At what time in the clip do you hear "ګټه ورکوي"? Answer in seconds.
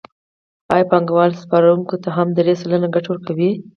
2.95-3.51